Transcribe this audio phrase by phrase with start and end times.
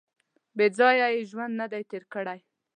[0.57, 2.39] •بېځایه یې ژوند نهدی تېر کړی.